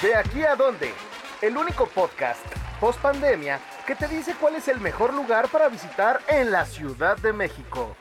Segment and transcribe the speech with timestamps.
[0.00, 0.92] De aquí a dónde,
[1.42, 2.46] el único podcast
[2.78, 7.16] post pandemia que te dice cuál es el mejor lugar para visitar en la Ciudad
[7.16, 7.96] de México.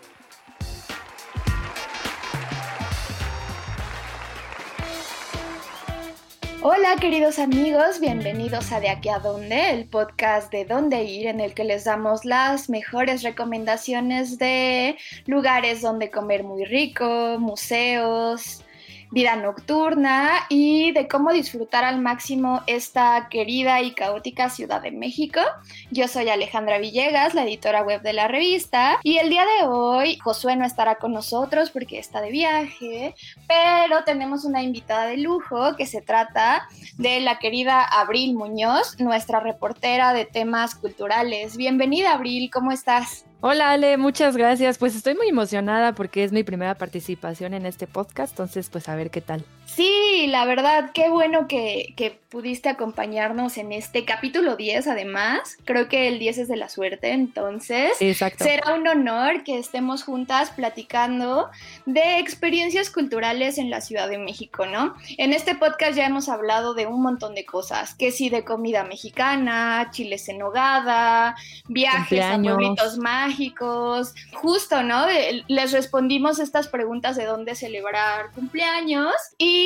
[6.62, 11.40] Hola queridos amigos, bienvenidos a De aquí a dónde, el podcast de dónde ir en
[11.40, 18.64] el que les damos las mejores recomendaciones de lugares donde comer muy rico, museos,
[19.12, 25.40] vida nocturna y de cómo disfrutar al máximo esta querida y caótica Ciudad de México.
[25.92, 30.18] Yo soy Alejandra Villegas, la editora web de la revista, y el día de hoy
[30.18, 33.16] Josué no estará con nosotros porque está de viaje,
[33.48, 39.40] pero tenemos una invitada de lujo que se trata de la querida Abril Muñoz, nuestra
[39.40, 41.58] reportera de temas culturales.
[41.58, 43.26] Bienvenida Abril, ¿cómo estás?
[43.40, 44.80] Hola Ale, muchas gracias.
[44.80, 48.96] Pues estoy muy emocionada porque es mi primera participación en este podcast, entonces pues a
[48.96, 49.46] ver qué tal.
[49.68, 55.58] Sí, la verdad, qué bueno que, que, pudiste acompañarnos en este capítulo 10 además.
[55.64, 60.52] Creo que el 10 es de la suerte, entonces será un honor que estemos juntas
[60.52, 61.50] platicando
[61.86, 64.96] de experiencias culturales en la Ciudad de México, ¿no?
[65.18, 68.84] En este podcast ya hemos hablado de un montón de cosas, que sí de comida
[68.84, 71.34] mexicana, chiles en nogada,
[71.70, 75.06] viajes a pueblitos mágicos, justo, ¿no?
[75.48, 79.57] Les respondimos estas preguntas de dónde celebrar cumpleaños y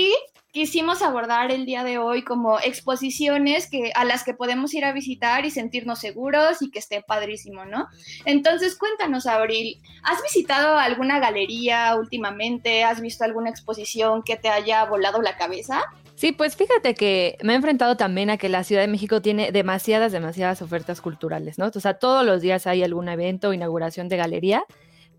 [0.52, 4.92] quisimos abordar el día de hoy como exposiciones que, a las que podemos ir a
[4.92, 7.88] visitar y sentirnos seguros y que esté padrísimo, ¿no?
[8.26, 12.84] Entonces, cuéntanos, Abril, ¿has visitado alguna galería últimamente?
[12.84, 15.82] ¿Has visto alguna exposición que te haya volado la cabeza?
[16.16, 19.52] Sí, pues fíjate que me he enfrentado también a que la Ciudad de México tiene
[19.52, 21.72] demasiadas, demasiadas ofertas culturales, ¿no?
[21.74, 24.64] O sea, todos los días hay algún evento inauguración de galería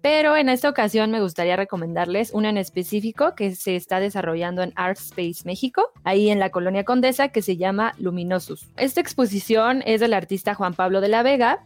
[0.03, 4.73] pero en esta ocasión me gustaría recomendarles una en específico que se está desarrollando en
[4.75, 8.69] Art Space México, ahí en la colonia Condesa, que se llama Luminosus.
[8.77, 11.65] Esta exposición es del artista Juan Pablo de la Vega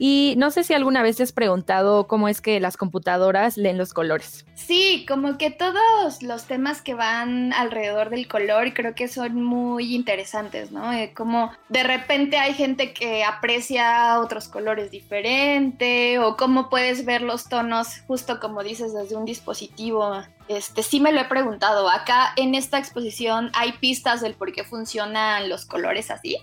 [0.00, 3.76] y no sé si alguna vez te has preguntado cómo es que las computadoras leen
[3.76, 4.46] los colores.
[4.54, 9.96] Sí, como que todos los temas que van alrededor del color creo que son muy
[9.96, 10.92] interesantes, ¿no?
[10.92, 17.22] Eh, como de repente hay gente que aprecia otros colores diferentes o cómo puedes ver
[17.22, 20.22] los tonos justo como dices desde un dispositivo.
[20.46, 21.90] Este, sí me lo he preguntado.
[21.90, 26.36] Acá en esta exposición hay pistas del por qué funcionan los colores así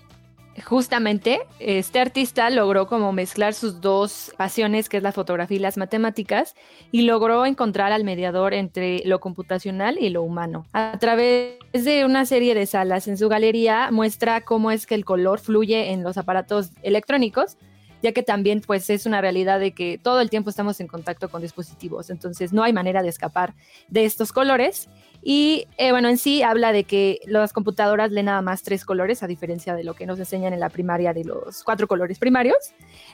[0.64, 5.76] justamente este artista logró como mezclar sus dos pasiones, que es la fotografía y las
[5.76, 6.54] matemáticas,
[6.92, 10.66] y logró encontrar al mediador entre lo computacional y lo humano.
[10.72, 15.04] A través de una serie de salas en su galería muestra cómo es que el
[15.04, 17.56] color fluye en los aparatos electrónicos,
[18.02, 21.28] ya que también pues es una realidad de que todo el tiempo estamos en contacto
[21.28, 23.54] con dispositivos, entonces no hay manera de escapar
[23.88, 24.88] de estos colores
[25.28, 29.24] y eh, bueno, en sí habla de que las computadoras leen nada más tres colores,
[29.24, 32.56] a diferencia de lo que nos enseñan en la primaria de los cuatro colores primarios.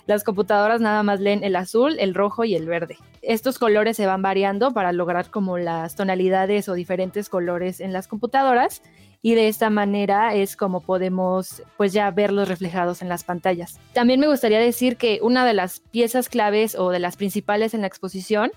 [0.06, 2.98] Las computadoras nada más leen el azul, el rojo y el verde.
[3.22, 8.08] Estos colores se van variando para lograr como las tonalidades o diferentes colores en las
[8.08, 8.82] computadoras
[9.22, 13.78] y de esta manera es como podemos pues ya verlos reflejados en las pantallas.
[13.92, 17.82] También me gustaría decir que una de las piezas claves o de las principales en
[17.82, 18.50] la exposición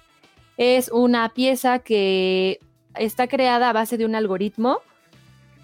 [0.58, 2.60] es una pieza que
[2.96, 4.80] está creada a base de un algoritmo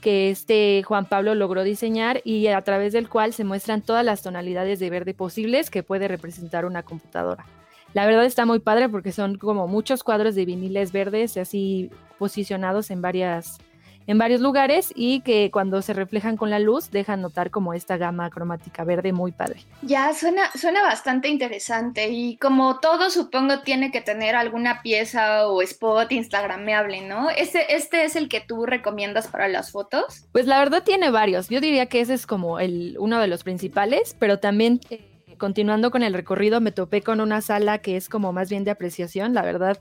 [0.01, 4.21] que este Juan Pablo logró diseñar y a través del cual se muestran todas las
[4.21, 7.45] tonalidades de verde posibles que puede representar una computadora.
[7.93, 12.89] La verdad está muy padre porque son como muchos cuadros de viniles verdes así posicionados
[12.89, 13.59] en varias
[14.07, 17.97] en varios lugares y que cuando se reflejan con la luz dejan notar como esta
[17.97, 19.61] gama cromática verde muy padre.
[19.81, 25.61] Ya suena, suena bastante interesante y como todo supongo tiene que tener alguna pieza o
[25.61, 27.29] spot instagrameable, ¿no?
[27.29, 30.25] ¿Este, este es el que tú recomiendas para las fotos?
[30.31, 31.49] Pues la verdad tiene varios.
[31.49, 34.79] Yo diría que ese es como el, uno de los principales, pero también...
[34.89, 35.07] Eh,
[35.37, 38.69] continuando con el recorrido, me topé con una sala que es como más bien de
[38.69, 39.33] apreciación.
[39.33, 39.79] La verdad,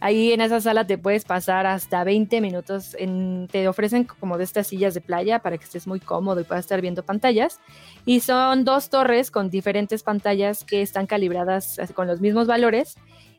[0.00, 2.96] Ahí en esa sala te puedes pasar hasta 20 minutos.
[3.50, 6.64] te ofrecen como de estas sillas de playa para que estés muy cómodo y puedas
[6.64, 7.58] estar viendo pantallas.
[8.04, 12.94] Y son dos torres con diferentes pantallas que están calibradas con los mismos valores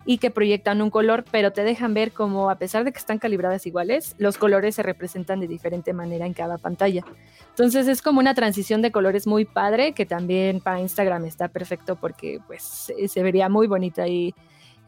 [0.06, 3.20] y que proyectan un color, pero te dejan ver como a pesar de que están
[3.20, 7.06] calibradas iguales, los colores se representan de diferente manera en cada pantalla.
[7.50, 11.96] Entonces es como una transición de colores muy padre que también para Instagram está perfecto
[11.96, 14.34] porque pues se vería muy bonita ahí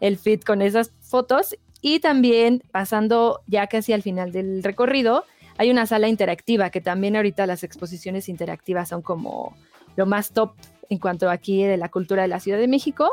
[0.02, 1.56] el feed con esas fotos.
[1.82, 5.24] Y también pasando ya casi al final del recorrido,
[5.58, 9.56] hay una sala interactiva, que también ahorita las exposiciones interactivas son como
[9.96, 10.54] lo más top
[10.90, 13.10] en cuanto aquí de la cultura de la Ciudad de México.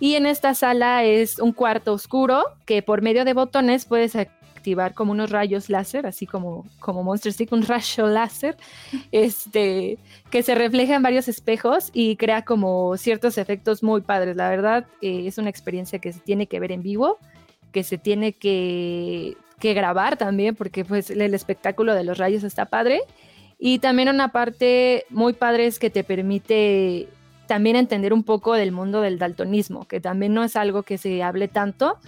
[0.00, 4.16] Y en esta sala es un cuarto oscuro que por medio de botones puedes
[4.62, 8.56] activar como unos rayos láser, así como, como Monster Stick, un rayo láser,
[9.10, 9.98] este,
[10.30, 14.36] que se refleja en varios espejos y crea como ciertos efectos muy padres.
[14.36, 17.18] La verdad, eh, es una experiencia que se tiene que ver en vivo,
[17.72, 22.66] que se tiene que, que grabar también, porque pues el espectáculo de los rayos está
[22.66, 23.00] padre.
[23.58, 27.08] Y también una parte muy padre es que te permite
[27.46, 31.22] también entender un poco del mundo del daltonismo, que también no es algo que se
[31.22, 31.98] hable tanto.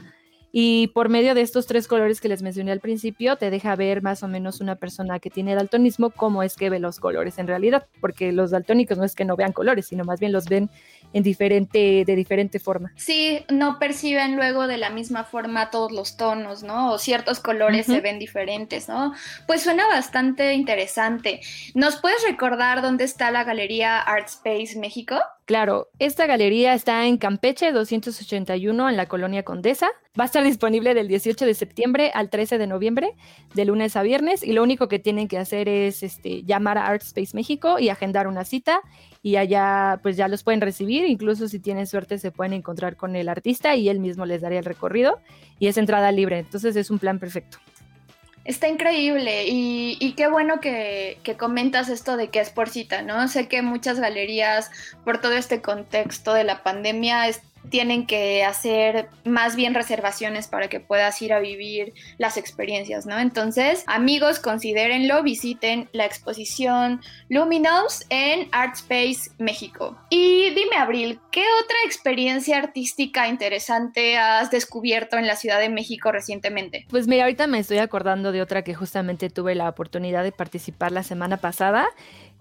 [0.56, 4.02] Y por medio de estos tres colores que les mencioné al principio, te deja ver
[4.02, 7.48] más o menos una persona que tiene daltonismo cómo es que ve los colores en
[7.48, 10.70] realidad, porque los daltónicos no es que no vean colores, sino más bien los ven
[11.12, 12.92] en diferente, de diferente forma.
[12.94, 16.92] Sí, no perciben luego de la misma forma todos los tonos, ¿no?
[16.92, 19.12] O ciertos colores se ven diferentes, ¿no?
[19.48, 21.40] Pues suena bastante interesante.
[21.74, 25.16] ¿Nos puedes recordar dónde está la galería Art Space México?
[25.46, 29.90] Claro, esta galería está en Campeche 281 en la colonia Condesa.
[30.18, 33.10] Va a estar disponible del 18 de septiembre al 13 de noviembre,
[33.52, 36.86] de lunes a viernes, y lo único que tienen que hacer es este, llamar a
[36.86, 38.80] Art Space México y agendar una cita
[39.20, 43.14] y allá pues ya los pueden recibir, incluso si tienen suerte se pueden encontrar con
[43.14, 45.18] el artista y él mismo les daría el recorrido
[45.58, 47.58] y es entrada libre, entonces es un plan perfecto.
[48.44, 53.26] Está increíble y, qué bueno que, que, comentas esto de que es por cita, ¿no?
[53.26, 54.70] Sé que muchas galerías,
[55.04, 57.26] por todo este contexto de la pandemia,
[57.70, 63.18] tienen que hacer más bien reservaciones para que puedas ir a vivir las experiencias, ¿no?
[63.18, 69.96] Entonces, amigos, considérenlo, visiten la exposición Luminous en Artspace México.
[70.10, 76.12] Y dime, Abril, ¿qué otra experiencia artística interesante has descubierto en la Ciudad de México
[76.12, 76.86] recientemente?
[76.90, 80.92] Pues mira, ahorita me estoy acordando de otra que justamente tuve la oportunidad de participar
[80.92, 81.86] la semana pasada.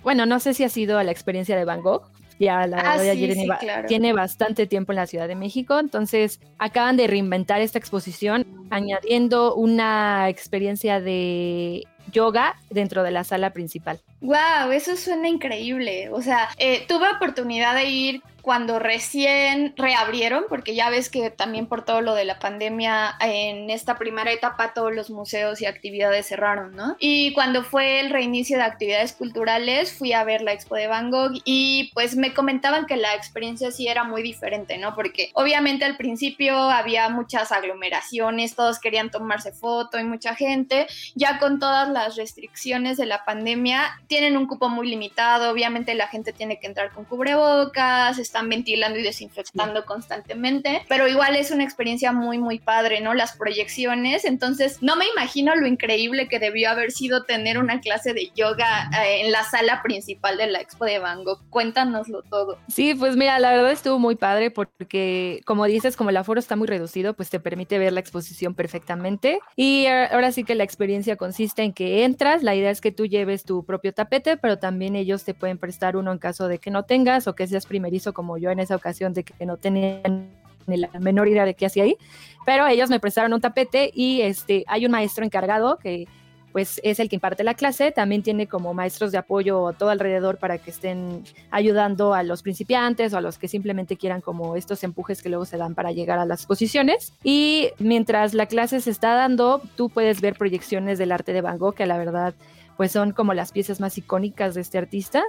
[0.01, 2.03] Bueno, no sé si ha sido la experiencia de Van Gogh,
[2.39, 7.61] ya la ah, tiene, bastante tiempo en la Ciudad de México, entonces acaban de reinventar
[7.61, 13.99] esta exposición añadiendo una experiencia de yoga dentro de la sala principal.
[14.23, 16.09] Wow, eso suena increíble.
[16.09, 21.65] O sea, eh, tuve oportunidad de ir cuando recién reabrieron, porque ya ves que también
[21.65, 26.27] por todo lo de la pandemia, en esta primera etapa todos los museos y actividades
[26.27, 26.97] cerraron, ¿no?
[26.99, 31.09] Y cuando fue el reinicio de actividades culturales, fui a ver la expo de Van
[31.09, 34.93] Gogh y pues me comentaban que la experiencia sí era muy diferente, ¿no?
[34.93, 41.39] Porque obviamente al principio había muchas aglomeraciones, todos querían tomarse foto y mucha gente, ya
[41.39, 46.33] con todas las restricciones de la pandemia, tienen un cupo muy limitado, obviamente la gente
[46.33, 52.11] tiene que entrar con cubrebocas, están ventilando y desinfectando constantemente, pero igual es una experiencia
[52.11, 53.15] muy, muy padre, ¿no?
[53.15, 58.13] Las proyecciones, entonces no me imagino lo increíble que debió haber sido tener una clase
[58.13, 61.41] de yoga eh, en la sala principal de la Expo de Van Gogh.
[61.49, 62.59] Cuéntanoslo todo.
[62.67, 66.55] Sí, pues mira, la verdad estuvo muy padre porque, como dices, como el aforo está
[66.55, 69.39] muy reducido, pues te permite ver la exposición perfectamente.
[69.55, 73.07] Y ahora sí que la experiencia consiste en que entras, la idea es que tú
[73.07, 76.71] lleves tu propio tapete, pero también ellos te pueden prestar uno en caso de que
[76.71, 80.29] no tengas o que seas primerizo como yo en esa ocasión de que no tenían
[80.67, 81.97] ni la menor idea de qué hacía ahí,
[82.45, 86.07] pero ellos me prestaron un tapete y este, hay un maestro encargado que
[86.53, 90.37] pues es el que imparte la clase, también tiene como maestros de apoyo todo alrededor
[90.37, 94.83] para que estén ayudando a los principiantes o a los que simplemente quieran como estos
[94.83, 97.13] empujes que luego se dan para llegar a las posiciones.
[97.23, 101.57] Y mientras la clase se está dando, tú puedes ver proyecciones del arte de Van
[101.57, 102.35] Gogh, que la verdad
[102.77, 105.23] pues son como las piezas más icónicas de este artista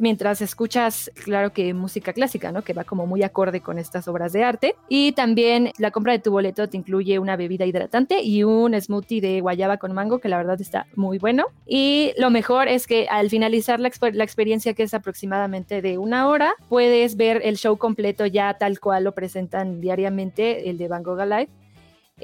[0.00, 2.62] mientras escuchas, claro que música clásica, ¿no?
[2.62, 4.76] Que va como muy acorde con estas obras de arte.
[4.88, 9.20] Y también la compra de tu boleto te incluye una bebida hidratante y un smoothie
[9.20, 11.46] de guayaba con mango, que la verdad está muy bueno.
[11.66, 16.54] Y lo mejor es que al finalizar la, experiencia, que es aproximadamente de una hora,
[16.68, 21.20] puedes ver el show completo ya tal cual lo presentan diariamente, el de Van Gogh
[21.20, 21.50] Alive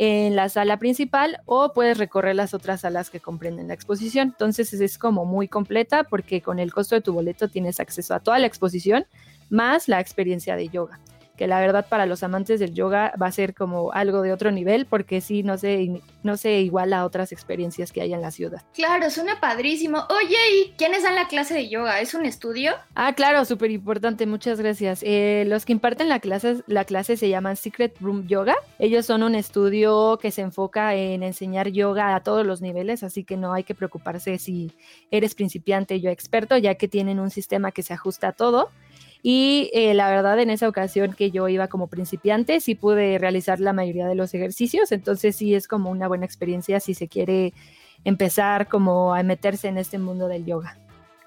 [0.00, 4.28] en la sala principal o puedes recorrer las otras salas que comprenden la exposición.
[4.28, 8.20] Entonces es como muy completa porque con el costo de tu boleto tienes acceso a
[8.20, 9.06] toda la exposición
[9.50, 11.00] más la experiencia de yoga
[11.38, 14.50] que la verdad para los amantes del yoga va a ser como algo de otro
[14.50, 18.30] nivel porque sí, no sé, no sé igual a otras experiencias que hay en la
[18.30, 18.62] ciudad.
[18.74, 20.04] Claro, suena padrísimo.
[20.10, 22.00] Oye, ¿y quiénes dan la clase de yoga?
[22.00, 22.72] ¿Es un estudio?
[22.94, 25.00] Ah, claro, súper importante, muchas gracias.
[25.02, 28.56] Eh, los que imparten la clase, la clase se llaman Secret Room Yoga.
[28.80, 33.22] Ellos son un estudio que se enfoca en enseñar yoga a todos los niveles, así
[33.22, 34.72] que no hay que preocuparse si
[35.12, 38.70] eres principiante o experto, ya que tienen un sistema que se ajusta a todo.
[39.22, 43.60] Y eh, la verdad, en esa ocasión que yo iba como principiante, sí pude realizar
[43.60, 47.52] la mayoría de los ejercicios, entonces sí es como una buena experiencia si se quiere
[48.04, 50.78] empezar como a meterse en este mundo del yoga.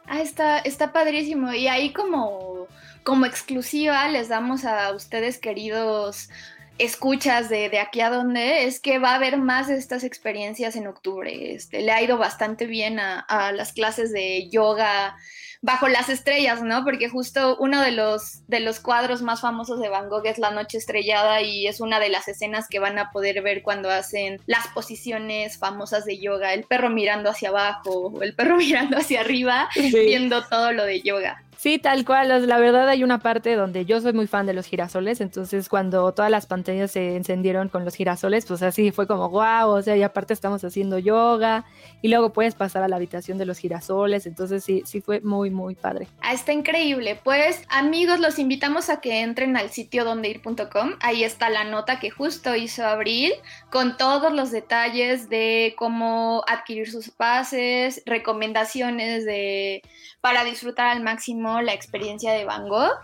[0.07, 1.53] Ah, está, está padrísimo.
[1.53, 2.67] Y ahí como,
[3.03, 6.29] como exclusiva les damos a ustedes, queridos
[6.77, 10.75] escuchas de, de aquí a dónde, es que va a haber más de estas experiencias
[10.75, 11.53] en octubre.
[11.53, 15.15] Este, le ha ido bastante bien a, a las clases de yoga
[15.61, 16.83] bajo las estrellas, ¿no?
[16.83, 20.51] Porque justo uno de los, de los cuadros más famosos de Van Gogh es La
[20.51, 24.41] Noche Estrellada y es una de las escenas que van a poder ver cuando hacen
[24.47, 29.21] las posiciones famosas de yoga, el perro mirando hacia abajo o el perro mirando hacia
[29.21, 31.43] arriba, viendo todo lo de yoga.
[31.61, 32.47] Sí, tal cual.
[32.47, 36.11] La verdad hay una parte donde yo soy muy fan de los girasoles, entonces cuando
[36.11, 40.03] todas las se encendieron con los girasoles, pues así fue como wow, o sea, y
[40.03, 41.65] aparte estamos haciendo yoga
[42.01, 45.49] y luego puedes pasar a la habitación de los girasoles, entonces sí, sí fue muy,
[45.49, 46.07] muy padre.
[46.21, 47.19] Ah, está increíble.
[47.23, 52.09] Pues amigos, los invitamos a que entren al sitio dondeir.com, ahí está la nota que
[52.09, 53.31] justo hizo Abril
[53.69, 59.81] con todos los detalles de cómo adquirir sus pases, recomendaciones de
[60.21, 62.97] para disfrutar al máximo la experiencia de Van Gogh.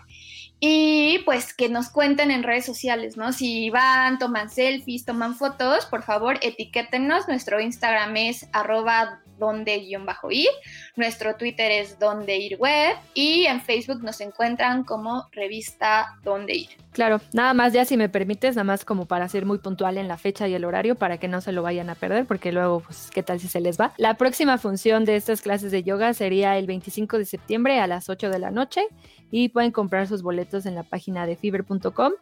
[0.60, 3.32] Y pues que nos cuenten en redes sociales, ¿no?
[3.32, 7.28] Si van, toman selfies, toman fotos, por favor etiquétenos.
[7.28, 10.48] Nuestro Instagram es arroba donde-ir.
[10.96, 16.68] Nuestro Twitter es donde ir web y en Facebook nos encuentran como revista donde ir.
[16.92, 20.08] Claro, nada más ya si me permites, nada más como para ser muy puntual en
[20.08, 22.80] la fecha y el horario para que no se lo vayan a perder, porque luego,
[22.80, 23.92] pues, ¿qué tal si se les va?
[23.98, 28.08] La próxima función de estas clases de yoga sería el 25 de septiembre a las
[28.08, 28.82] 8 de la noche
[29.30, 32.12] y pueden comprar sus boletos en la página de fiber.com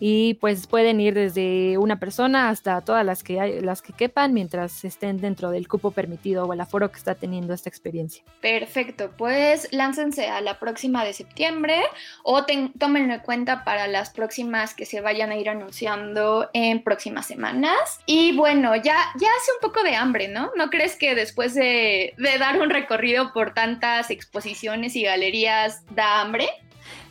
[0.00, 4.32] y pues pueden ir desde una persona hasta todas las que hay, las que quepan
[4.32, 8.22] mientras estén dentro del cupo permitido o el aforo que está teniendo esta experiencia.
[8.40, 11.80] Perfecto, pues láncense a la próxima de septiembre
[12.22, 12.44] o
[12.78, 18.00] tómenlo en cuenta para las próximas que se vayan a ir anunciando en próximas semanas.
[18.06, 20.52] Y bueno, ya, ya hace un poco de hambre, ¿no?
[20.56, 26.20] ¿No crees que después de, de dar un recorrido por tantas exposiciones y galerías da
[26.20, 26.48] hambre?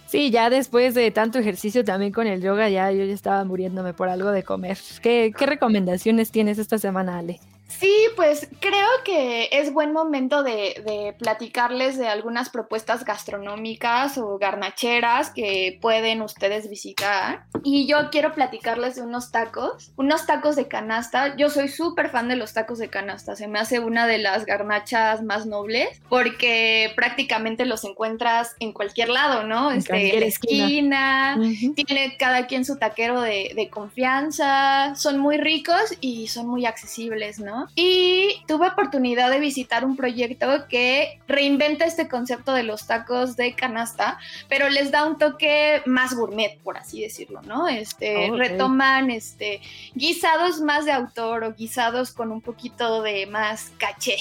[0.07, 3.93] Sí, ya después de tanto ejercicio también con el yoga, ya yo ya estaba muriéndome
[3.93, 4.77] por algo de comer.
[5.01, 7.41] ¿Qué, qué recomendaciones tienes esta semana, Ale?
[7.67, 15.31] Sí, pues creo que es buen momento de, platicarles de algunas propuestas gastronómicas o garnacheras
[15.31, 17.45] que pueden ustedes visitar.
[17.63, 21.36] Y yo quiero platicarles de unos tacos, unos tacos de canasta.
[21.36, 24.45] Yo soy súper fan de los tacos de canasta, se me hace una de las
[24.45, 29.71] garnachas más nobles porque prácticamente los encuentras en cualquier lado, ¿no?
[29.71, 31.39] En, este, la esquina,
[31.75, 37.39] tiene cada quien su taquero de, de confianza, son muy ricos y son muy accesibles,
[37.39, 37.56] ¿no?
[37.75, 43.53] Y tuve oportunidad de visitar un proyecto que reinventa este concepto de los tacos de
[43.53, 47.67] canasta, pero les da un toque más gourmet, por así decirlo, ¿no?
[47.67, 49.61] Este, retoman este,
[49.93, 54.17] guisados más de autor o guisados con un poquito de más caché,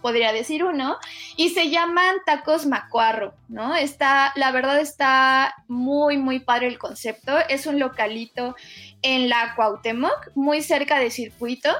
[0.00, 0.96] podría decir uno,
[1.36, 3.76] y se llaman tacos macuarro, ¿no?
[3.76, 7.38] Está, la verdad está muy, muy padre el concepto.
[7.48, 8.56] Es un localito
[9.00, 11.70] en la Cuauhtémoc, muy cerca de circuito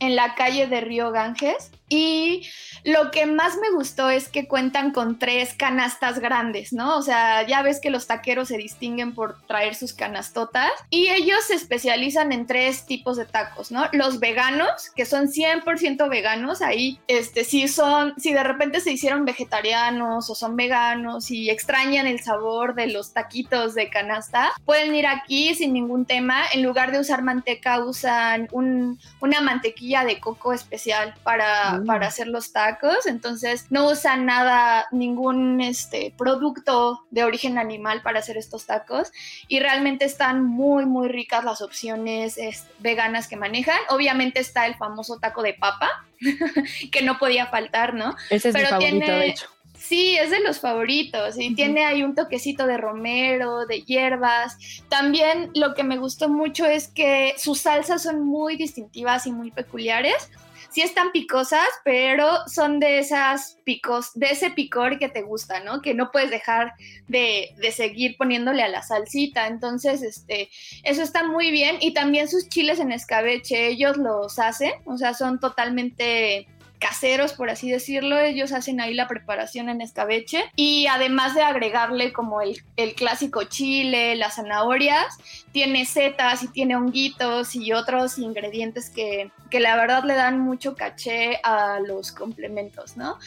[0.00, 2.46] en la calle de Río Ganges y
[2.84, 6.96] lo que más me gustó es que cuentan con tres canastas grandes, ¿no?
[6.96, 11.38] O sea, ya ves que los taqueros se distinguen por traer sus canastotas y ellos
[11.46, 13.86] se especializan en tres tipos de tacos, ¿no?
[13.92, 19.24] Los veganos, que son 100% veganos, ahí, este, si son, si de repente se hicieron
[19.24, 25.06] vegetarianos o son veganos y extrañan el sabor de los taquitos de canasta, pueden ir
[25.06, 26.42] aquí sin ningún tema.
[26.52, 32.08] En lugar de usar manteca, usan una mantequilla de coco especial para para, mm.
[32.08, 38.36] hacer los tacos, entonces no usan nada, ningún este, producto de origen animal para hacer
[38.36, 39.12] estos tacos
[39.48, 42.38] y realmente están muy, muy ricas las opciones
[42.78, 43.78] veganas que manejan.
[43.90, 45.88] Obviamente está el famoso taco de papa,
[46.92, 48.16] que no podía faltar, ¿no?
[48.30, 49.18] Ese es Pero mi favorito, tiene...
[49.20, 49.48] de hecho.
[49.78, 54.58] Sí, es de los favoritos y tiene ahí un toquecito de romero, de hierbas.
[54.88, 59.52] También lo que me gustó mucho es que sus salsas son muy distintivas y muy
[59.52, 60.30] peculiares
[60.70, 65.82] sí están picosas, pero son de esas picos, de ese picor que te gusta, ¿no?
[65.82, 66.72] Que no puedes dejar
[67.06, 69.46] de, de, seguir poniéndole a la salsita.
[69.46, 70.50] Entonces, este,
[70.82, 71.76] eso está muy bien.
[71.80, 76.46] Y también sus chiles en escabeche, ellos los hacen, o sea, son totalmente
[76.78, 78.18] caseros, por así decirlo.
[78.18, 82.62] Ellos hacen ahí la preparación en escabeche y además de agregarle como el,
[82.94, 85.18] clásico chile, las zanahorias,
[85.52, 91.40] tiene setas y tiene honguitos y otros ingredientes que, la verdad le dan mucho caché
[91.42, 93.18] a los complementos, ¿no?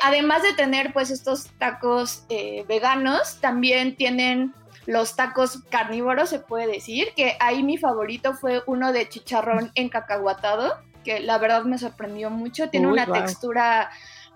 [0.00, 4.54] Además de tener pues estos tacos eh, veganos, también tienen
[4.86, 10.74] los tacos carnívoros, se puede decir, que ahí mi favorito fue uno de chicharrón encacahuatado
[11.04, 12.70] que la verdad me sorprendió mucho.
[12.70, 13.90] Tiene una textura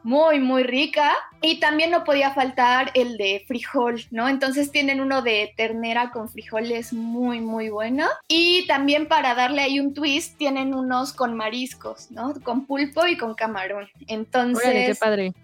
[0.05, 1.13] muy, muy rica.
[1.43, 4.29] Y también no podía faltar el de frijol, ¿no?
[4.29, 8.07] Entonces tienen uno de ternera con frijoles muy, muy bueno.
[8.29, 12.35] Y también para darle ahí un twist, tienen unos con mariscos, ¿no?
[12.43, 13.89] Con pulpo y con camarón.
[14.07, 14.87] Entonces...
[14.87, 15.35] qué padre.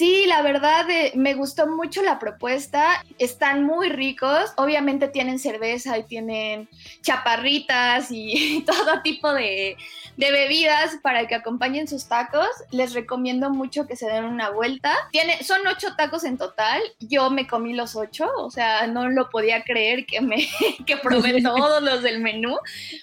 [0.00, 3.04] Sí, la verdad eh, me gustó mucho la propuesta.
[3.18, 4.50] Están muy ricos.
[4.56, 6.70] Obviamente tienen cerveza y tienen
[7.02, 9.76] chaparritas y todo tipo de,
[10.16, 12.48] bebidas para que acompañen sus tacos.
[12.70, 14.96] Les recomiendo mucho que se den una vuelta.
[15.12, 16.80] Tiene, son ocho tacos en total.
[17.00, 20.48] Yo me comí los ocho, o sea, no lo podía creer que me
[20.86, 22.56] que probé todos los del menú,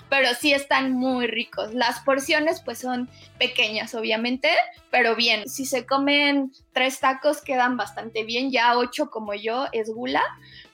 [0.10, 1.75] pero sí están muy ricos.
[1.75, 4.50] Las porciones pues son pequeñas, obviamente,
[4.89, 5.48] pero bien.
[5.48, 10.24] Si se comen tres tacos quedan bastante bien, ya ocho como yo es gula,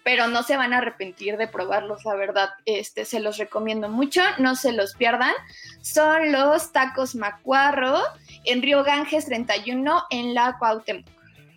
[0.03, 2.50] pero no se van a arrepentir de probarlos, la verdad.
[2.65, 5.34] Este se los recomiendo mucho, no se los pierdan.
[5.82, 8.01] Son los tacos Macuarro
[8.46, 11.05] en Río Ganges 31 en la Cuauhtémoc.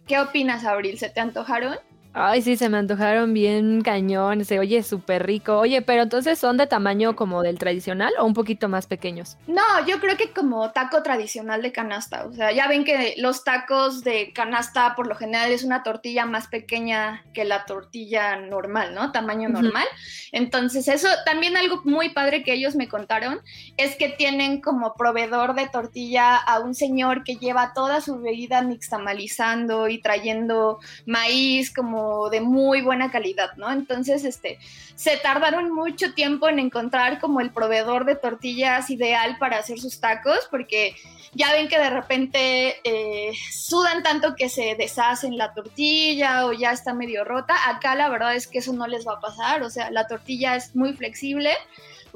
[0.06, 0.98] ¿Qué opinas, Abril?
[0.98, 1.76] ¿Se te antojaron?
[2.18, 5.58] Ay, sí, se me antojaron bien cañón, se oye súper rico.
[5.58, 9.36] Oye, pero entonces son de tamaño como del tradicional o un poquito más pequeños?
[9.46, 12.24] No, yo creo que como taco tradicional de canasta.
[12.24, 16.24] O sea, ya ven que los tacos de canasta por lo general es una tortilla
[16.24, 19.12] más pequeña que la tortilla normal, ¿no?
[19.12, 19.86] Tamaño normal.
[20.32, 23.40] Entonces, eso también algo muy padre que ellos me contaron
[23.76, 28.62] es que tienen como proveedor de tortilla a un señor que lleva toda su vida
[28.62, 33.70] nixtamalizando y trayendo maíz como de muy buena calidad, ¿no?
[33.70, 34.58] Entonces, este,
[34.94, 40.00] se tardaron mucho tiempo en encontrar como el proveedor de tortillas ideal para hacer sus
[40.00, 40.94] tacos, porque
[41.32, 46.72] ya ven que de repente eh, sudan tanto que se deshacen la tortilla o ya
[46.72, 47.54] está medio rota.
[47.68, 50.56] Acá la verdad es que eso no les va a pasar, o sea, la tortilla
[50.56, 51.50] es muy flexible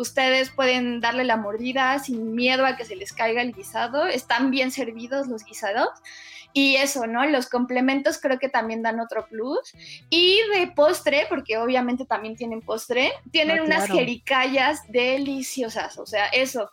[0.01, 4.51] ustedes pueden darle la mordida sin miedo a que se les caiga el guisado, están
[4.51, 5.91] bien servidos los guisados
[6.53, 7.25] y eso, ¿no?
[7.27, 9.73] Los complementos creo que también dan otro plus.
[10.09, 15.99] Y de postre, porque obviamente también tienen postre, tienen ah, unas jericayas deliciosas.
[15.99, 16.71] O sea, eso.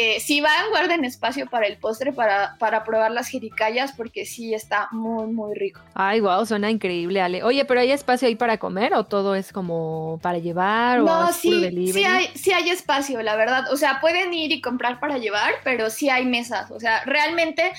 [0.00, 4.54] Eh, si van, guarden espacio para el postre, para, para probar las jericayas, porque sí
[4.54, 5.80] está muy, muy rico.
[5.94, 7.42] Ay, wow, suena increíble, Ale.
[7.42, 11.00] Oye, ¿pero hay espacio ahí para comer o todo es como para llevar?
[11.00, 13.72] No, sí, sí hay, sí hay espacio, la verdad.
[13.72, 16.70] O sea, pueden ir y comprar para llevar, pero sí hay mesas.
[16.70, 17.72] O sea, realmente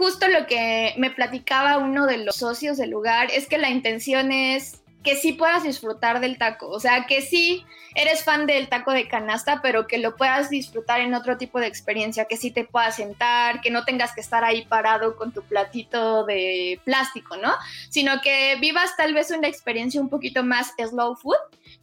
[0.00, 4.32] justo lo que me platicaba uno de los socios del lugar es que la intención
[4.32, 8.92] es que sí puedas disfrutar del taco, o sea, que sí eres fan del taco
[8.92, 12.64] de canasta, pero que lo puedas disfrutar en otro tipo de experiencia, que sí te
[12.64, 17.52] puedas sentar, que no tengas que estar ahí parado con tu platito de plástico, ¿no?
[17.90, 21.36] Sino que vivas tal vez una experiencia un poquito más slow food,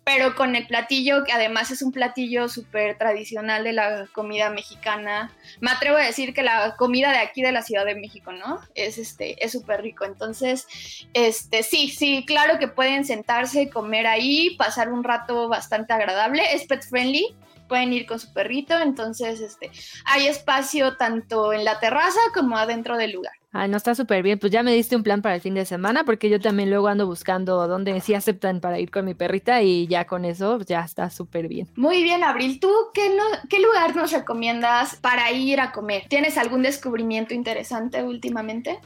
[0.03, 5.31] pero con el platillo, que además es un platillo súper tradicional de la comida mexicana.
[5.59, 8.61] Me atrevo a decir que la comida de aquí de la Ciudad de México, ¿no?
[8.73, 10.05] Es este, es súper rico.
[10.05, 10.67] Entonces,
[11.13, 16.41] este, sí, sí, claro que pueden sentarse, comer ahí, pasar un rato bastante agradable.
[16.53, 17.35] Es pet friendly,
[17.67, 19.71] pueden ir con su perrito, entonces este,
[20.05, 23.33] hay espacio tanto en la terraza como adentro del lugar.
[23.59, 24.37] Ah, no está súper bien.
[24.37, 26.89] Pues ya me diste un plan para el fin de semana, porque yo también luego
[26.89, 30.81] ando buscando dónde sí aceptan para ir con mi perrita y ya con eso ya
[30.81, 31.67] está súper bien.
[31.75, 32.59] Muy bien, Abril.
[32.59, 36.03] ¿Tú qué, no, qué lugar nos recomiendas para ir a comer?
[36.07, 38.77] ¿Tienes algún descubrimiento interesante últimamente?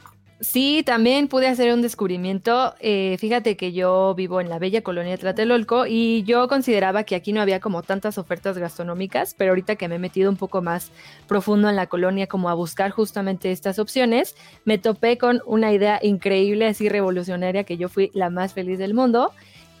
[0.42, 2.74] Sí, también pude hacer un descubrimiento.
[2.80, 7.14] Eh, fíjate que yo vivo en la bella colonia de Tlatelolco y yo consideraba que
[7.14, 10.60] aquí no había como tantas ofertas gastronómicas, pero ahorita que me he metido un poco
[10.60, 10.90] más
[11.28, 16.00] profundo en la colonia como a buscar justamente estas opciones, me topé con una idea
[16.02, 19.30] increíble, así revolucionaria, que yo fui la más feliz del mundo,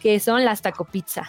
[0.00, 1.28] que son las taco pizza.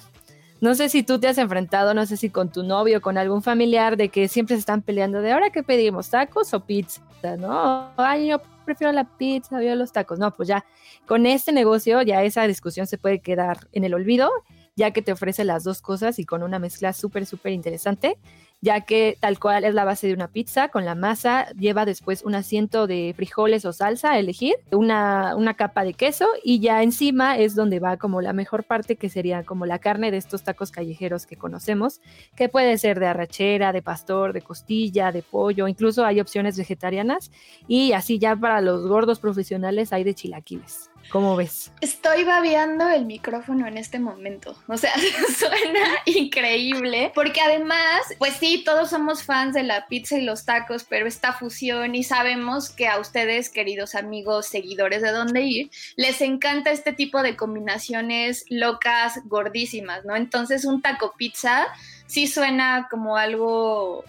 [0.63, 3.43] No sé si tú te has enfrentado, no sé si con tu novio con algún
[3.43, 7.01] familiar, de que siempre se están peleando de ahora que pedimos tacos o pizza,
[7.37, 7.91] ¿no?
[7.97, 10.19] Ay, yo prefiero la pizza, yo los tacos.
[10.19, 10.63] No, pues ya
[11.05, 14.31] con este negocio ya esa discusión se puede quedar en el olvido,
[14.77, 18.17] ya que te ofrece las dos cosas y con una mezcla súper, súper interesante
[18.63, 22.23] ya que tal cual es la base de una pizza con la masa, lleva después
[22.23, 26.81] un asiento de frijoles o salsa a elegir, una, una capa de queso y ya
[26.81, 30.43] encima es donde va como la mejor parte que sería como la carne de estos
[30.43, 31.99] tacos callejeros que conocemos,
[32.37, 37.31] que puede ser de arrachera, de pastor, de costilla, de pollo, incluso hay opciones vegetarianas
[37.67, 40.89] y así ya para los gordos profesionales hay de chilaquiles.
[41.09, 41.71] ¿Cómo ves?
[41.81, 44.55] Estoy babeando el micrófono en este momento.
[44.67, 44.93] O sea,
[45.37, 47.11] suena increíble.
[47.13, 51.33] Porque además, pues sí, todos somos fans de la pizza y los tacos, pero esta
[51.33, 56.93] fusión y sabemos que a ustedes, queridos amigos, seguidores de dónde ir, les encanta este
[56.93, 60.15] tipo de combinaciones locas, gordísimas, ¿no?
[60.15, 61.67] Entonces, un taco pizza
[62.07, 64.03] sí suena como algo,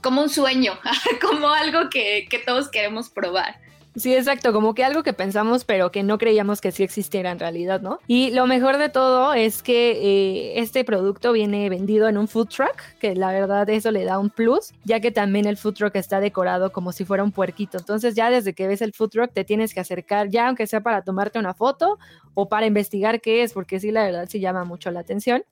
[0.00, 0.78] como un sueño,
[1.20, 3.60] como algo que, que todos queremos probar.
[3.98, 7.40] Sí, exacto, como que algo que pensamos pero que no creíamos que sí existiera en
[7.40, 7.98] realidad, ¿no?
[8.06, 12.46] Y lo mejor de todo es que eh, este producto viene vendido en un food
[12.46, 15.96] truck, que la verdad eso le da un plus, ya que también el food truck
[15.96, 17.76] está decorado como si fuera un puerquito.
[17.76, 20.80] Entonces ya desde que ves el food truck te tienes que acercar, ya aunque sea
[20.80, 21.98] para tomarte una foto
[22.34, 25.42] o para investigar qué es, porque sí, la verdad sí llama mucho la atención.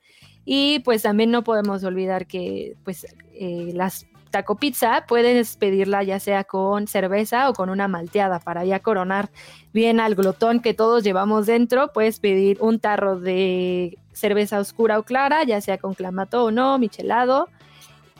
[0.45, 6.21] Y pues también no podemos olvidar que pues eh, las taco pizza puedes pedirla ya
[6.21, 9.31] sea con cerveza o con una malteada para ya coronar
[9.73, 11.93] bien al glotón que todos llevamos dentro.
[11.93, 16.79] Puedes pedir un tarro de cerveza oscura o clara, ya sea con clamato o no,
[16.79, 17.49] michelado.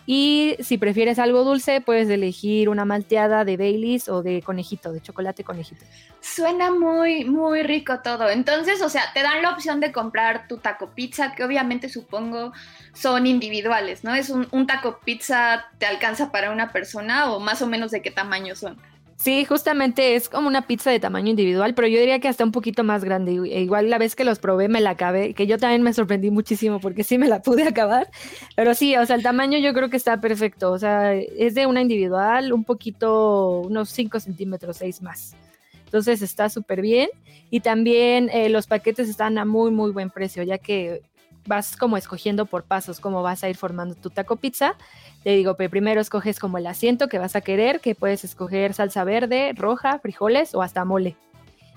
[0.07, 5.01] Y si prefieres algo dulce, puedes elegir una malteada de Baileys o de conejito, de
[5.01, 5.85] chocolate conejito.
[6.21, 8.31] Suena muy, muy rico todo.
[8.31, 12.53] Entonces, o sea, te dan la opción de comprar tu taco pizza, que obviamente supongo
[12.93, 14.15] son individuales, ¿no?
[14.15, 18.01] Es un, un taco pizza, ¿te alcanza para una persona o más o menos de
[18.01, 18.79] qué tamaño son?
[19.17, 22.53] Sí, justamente es como una pizza de tamaño individual, pero yo diría que hasta un
[22.53, 23.33] poquito más grande.
[23.33, 26.31] E igual la vez que los probé me la acabé, que yo también me sorprendí
[26.31, 28.11] muchísimo porque sí me la pude acabar.
[28.55, 30.71] Pero sí, o sea, el tamaño yo creo que está perfecto.
[30.71, 35.35] O sea, es de una individual, un poquito, unos 5 centímetros, 6 más.
[35.87, 37.09] Entonces está súper bien.
[37.51, 41.03] Y también eh, los paquetes están a muy, muy buen precio, ya que
[41.47, 44.75] vas como escogiendo por pasos cómo vas a ir formando tu taco pizza.
[45.27, 49.03] Te digo, primero escoges como el asiento que vas a querer, que puedes escoger salsa
[49.03, 51.17] verde, roja, frijoles o hasta mole.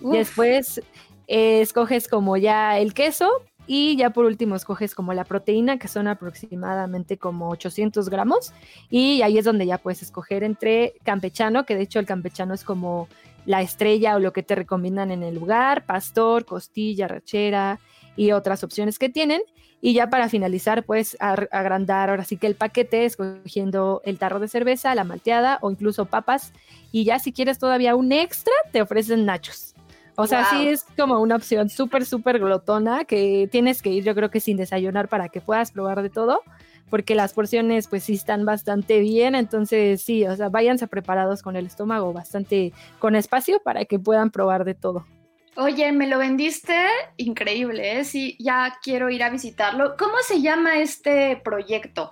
[0.02, 0.84] Después
[1.26, 3.28] eh, escoges como ya el queso
[3.66, 8.54] y ya por último escoges como la proteína, que son aproximadamente como 800 gramos.
[8.92, 12.64] Y ahí es donde ya puedes escoger entre campechano, que de hecho el campechano es
[12.64, 13.08] como
[13.48, 17.80] la estrella o lo que te recomiendan en el lugar, pastor, costilla, rachera
[18.16, 19.42] y otras opciones que tienen.
[19.82, 24.50] Y ya para finalizar, puedes agrandar ahora sí que el paquete, escogiendo el tarro de
[24.50, 26.54] cerveza, la malteada o incluso papas.
[26.92, 29.76] Y ya si quieres todavía un extra, te ofrecen nachos.
[30.22, 34.14] O sea, sí es como una opción súper, súper glotona que tienes que ir, yo
[34.14, 36.42] creo que sin desayunar para que puedas probar de todo,
[36.90, 41.56] porque las porciones pues sí están bastante bien, entonces sí, o sea, váyanse preparados con
[41.56, 45.06] el estómago bastante con espacio para que puedan probar de todo.
[45.56, 46.76] Oye, me lo vendiste
[47.18, 48.06] increíble, ¿eh?
[48.06, 49.96] Sí, ya quiero ir a visitarlo.
[49.98, 52.12] ¿Cómo se llama este proyecto?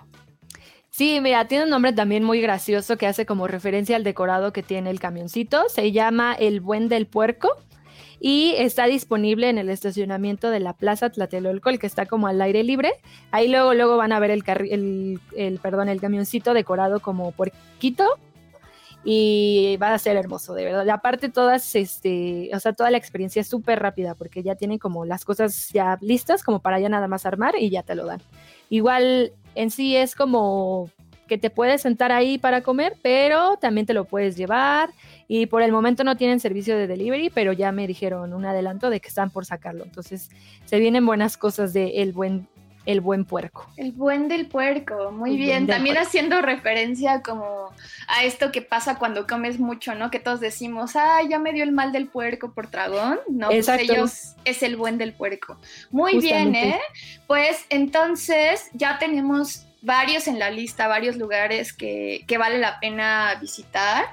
[0.90, 4.62] Sí, mira, tiene un nombre también muy gracioso que hace como referencia al decorado que
[4.62, 5.68] tiene el camioncito.
[5.68, 7.56] Se llama El Buen del Puerco
[8.20, 12.42] y está disponible en el estacionamiento de la Plaza Tlatelolco, el que está como al
[12.42, 12.92] aire libre.
[13.30, 18.18] Ahí luego, luego van a ver el, el, el, perdón, el camioncito decorado como puerquito
[19.04, 20.88] y va a ser hermoso, de verdad.
[20.90, 25.04] Aparte todas, este, o sea, toda la experiencia es súper rápida porque ya tienen como
[25.04, 28.20] las cosas ya listas como para ya nada más armar y ya te lo dan.
[28.70, 30.90] Igual en sí es como
[31.26, 34.90] que te puedes sentar ahí para comer, pero también te lo puedes llevar
[35.28, 38.90] y por el momento no tienen servicio de delivery, pero ya me dijeron un adelanto
[38.90, 39.84] de que están por sacarlo.
[39.84, 40.30] Entonces
[40.64, 42.48] se vienen buenas cosas de el buen
[42.88, 43.70] el buen puerco.
[43.76, 45.66] El buen del puerco, muy bien.
[45.66, 47.70] También haciendo referencia como
[48.08, 50.10] a esto que pasa cuando comes mucho, ¿no?
[50.10, 53.20] Que todos decimos, ah, ya me dio el mal del puerco por dragón.
[53.28, 55.58] No, pues ellos es el buen del puerco.
[55.90, 56.80] Muy bien, ¿eh?
[57.26, 63.36] Pues entonces ya tenemos varios en la lista, varios lugares que, que vale la pena
[63.38, 64.06] visitar.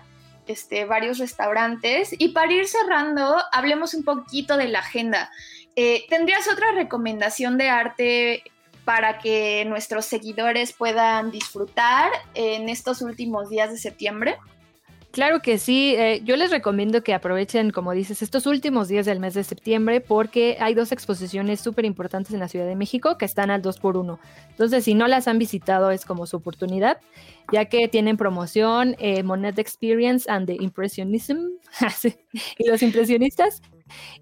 [0.48, 2.14] Este, varios restaurantes.
[2.20, 5.32] Y para ir cerrando, hablemos un poquito de la agenda.
[5.76, 8.44] Eh, ¿Tendrías otra recomendación de arte
[8.86, 14.38] para que nuestros seguidores puedan disfrutar en estos últimos días de septiembre?
[15.16, 19.22] Claro que sí, eh, yo les recomiendo que aprovechen, como dices, estos últimos días del
[19.22, 23.24] mes de septiembre porque hay dos exposiciones súper importantes en la Ciudad de México que
[23.24, 24.20] están al 2 por 1
[24.50, 27.00] Entonces, si no las han visitado, es como su oportunidad,
[27.50, 31.38] ya que tienen promoción eh, Monet Experience and the Impressionism
[32.58, 33.62] y los impresionistas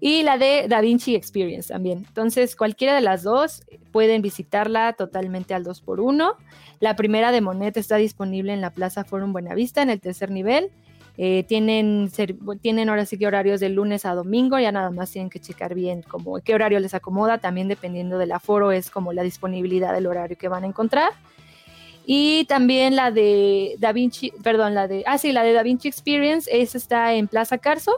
[0.00, 2.04] y la de Da Vinci Experience también.
[2.06, 6.36] Entonces, cualquiera de las dos pueden visitarla totalmente al 2x1.
[6.80, 10.70] La primera de Monet está disponible en la Plaza Forum Buenavista en el tercer nivel.
[11.16, 12.10] Eh, tienen,
[12.60, 15.72] tienen ahora sí que horarios de lunes a domingo, ya nada más tienen que checar
[15.74, 20.08] bien como qué horario les acomoda, también dependiendo del aforo es como la disponibilidad del
[20.08, 21.10] horario que van a encontrar.
[22.04, 25.88] Y también la de Da Vinci, perdón, la de, ah sí, la de Da Vinci
[25.88, 27.92] Experience, esa está en Plaza Carso,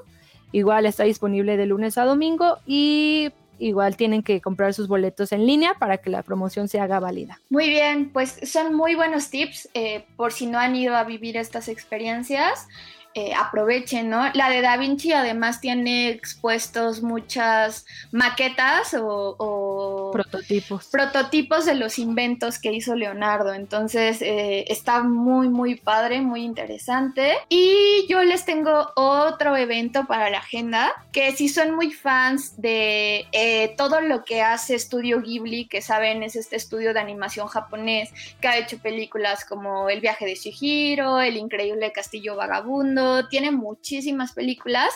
[0.56, 5.44] Igual está disponible de lunes a domingo y igual tienen que comprar sus boletos en
[5.44, 7.42] línea para que la promoción se haga válida.
[7.50, 11.36] Muy bien, pues son muy buenos tips eh, por si no han ido a vivir
[11.36, 12.68] estas experiencias.
[13.18, 14.30] Eh, aprovechen, ¿no?
[14.34, 20.88] La de Da Vinci además tiene expuestos muchas maquetas o, prototipos.
[20.92, 23.54] prototipos de los inventos que hizo Leonardo.
[23.54, 27.38] Entonces eh, está muy, muy padre, muy interesante.
[27.48, 33.24] Y yo les tengo otro evento para la agenda, que si son muy fans de
[33.32, 38.10] eh, todo lo que hace Studio Ghibli, que saben es este estudio de animación japonés
[38.42, 44.32] que ha hecho películas como El viaje de Shihiro, El increíble castillo vagabundo, tiene muchísimas
[44.32, 44.92] películas,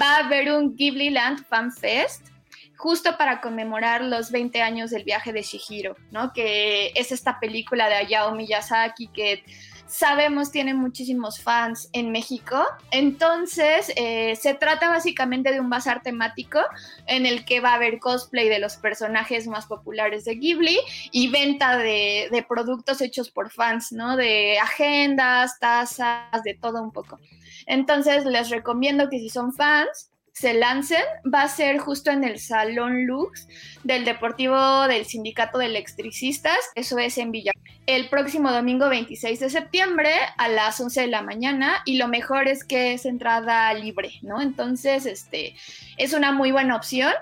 [0.00, 2.28] va a haber un Ghibli Land Fan Fest
[2.76, 6.32] justo para conmemorar los 20 años del viaje de Shihiro, ¿no?
[6.32, 9.44] Que es esta película de Hayao Miyazaki que
[9.90, 12.64] sabemos tiene muchísimos fans en México.
[12.92, 16.60] Entonces, eh, se trata básicamente de un bazar temático
[17.06, 20.78] en el que va a haber cosplay de los personajes más populares de Ghibli
[21.10, 24.16] y venta de, de productos hechos por fans, ¿no?
[24.16, 27.18] De agendas, tazas, de todo un poco.
[27.66, 32.38] Entonces, les recomiendo que si son fans, se lancen va a ser justo en el
[32.38, 33.48] Salón Lux
[33.84, 37.52] del Deportivo del Sindicato de Electricistas, eso es en Villa.
[37.86, 42.46] El próximo domingo 26 de septiembre a las 11 de la mañana y lo mejor
[42.46, 44.40] es que es entrada libre, ¿no?
[44.40, 45.56] Entonces, este,
[45.96, 47.12] es una muy buena opción.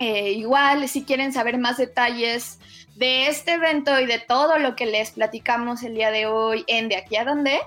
[0.00, 2.58] Eh, igual, si quieren saber más detalles
[2.96, 6.88] de este evento y de todo lo que les platicamos el día de hoy en
[6.88, 7.60] De aquí a dónde,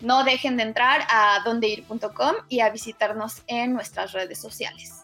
[0.00, 5.02] no dejen de entrar a dondeir.com y a visitarnos en nuestras redes sociales.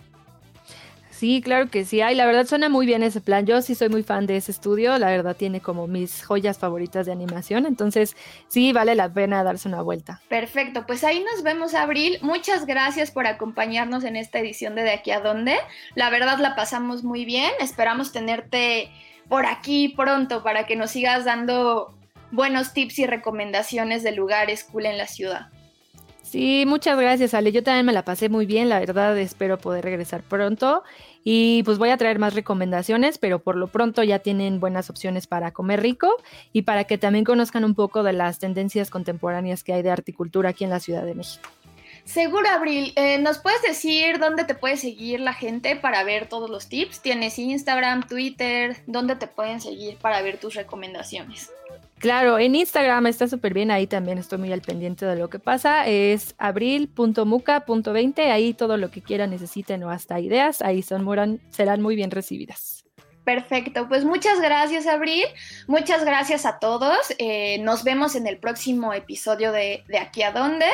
[1.22, 2.00] Sí, claro que sí.
[2.00, 3.46] Ay, la verdad suena muy bien ese plan.
[3.46, 4.98] Yo sí soy muy fan de ese estudio.
[4.98, 7.64] La verdad tiene como mis joyas favoritas de animación.
[7.64, 8.16] Entonces,
[8.48, 10.20] sí, vale la pena darse una vuelta.
[10.28, 10.84] Perfecto.
[10.84, 12.18] Pues ahí nos vemos, Abril.
[12.22, 15.58] Muchas gracias por acompañarnos en esta edición de De aquí a dónde.
[15.94, 17.52] La verdad la pasamos muy bien.
[17.60, 18.90] Esperamos tenerte
[19.28, 21.94] por aquí pronto para que nos sigas dando
[22.32, 25.48] buenos tips y recomendaciones de lugares cool en la ciudad.
[26.22, 27.52] Sí, muchas gracias, Ale.
[27.52, 30.82] Yo también me la pasé muy bien, la verdad espero poder regresar pronto
[31.24, 35.26] y pues voy a traer más recomendaciones, pero por lo pronto ya tienen buenas opciones
[35.26, 36.16] para comer rico
[36.52, 40.50] y para que también conozcan un poco de las tendencias contemporáneas que hay de articultura
[40.50, 41.50] aquí en la Ciudad de México.
[42.04, 42.92] Seguro, Abril.
[42.96, 47.00] Eh, ¿Nos puedes decir dónde te puede seguir la gente para ver todos los tips?
[47.00, 48.78] ¿Tienes Instagram, Twitter?
[48.86, 51.50] ¿Dónde te pueden seguir para ver tus recomendaciones?
[52.02, 55.38] Claro, en Instagram está súper bien, ahí también estoy muy al pendiente de lo que
[55.38, 55.86] pasa.
[55.86, 61.94] Es abril.muca.20, ahí todo lo que quieran, necesiten o hasta ideas, ahí son, serán muy
[61.94, 62.84] bien recibidas.
[63.22, 65.22] Perfecto, pues muchas gracias Abril,
[65.68, 70.32] muchas gracias a todos, eh, nos vemos en el próximo episodio de De aquí a
[70.32, 70.66] dónde.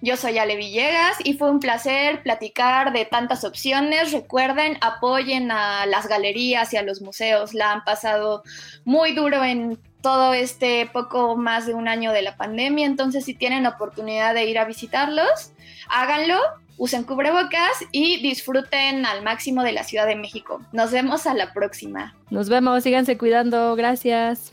[0.00, 4.12] Yo soy Ale Villegas y fue un placer platicar de tantas opciones.
[4.12, 8.44] Recuerden, apoyen a las galerías y a los museos, la han pasado
[8.86, 13.34] muy duro en todo este poco más de un año de la pandemia, entonces si
[13.34, 15.52] tienen oportunidad de ir a visitarlos,
[15.88, 16.38] háganlo,
[16.78, 20.62] usen cubrebocas y disfruten al máximo de la Ciudad de México.
[20.72, 22.14] Nos vemos a la próxima.
[22.30, 24.52] Nos vemos, síganse cuidando, gracias.